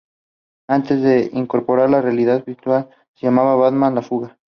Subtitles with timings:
[0.67, 4.35] Antes de incorporar la realidad virtual se llamaba Batman: La Fuga.